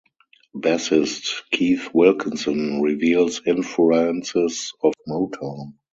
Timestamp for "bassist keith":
0.55-1.93